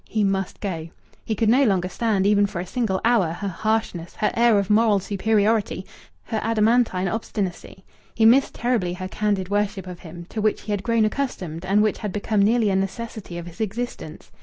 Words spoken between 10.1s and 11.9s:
to which he had grown accustomed and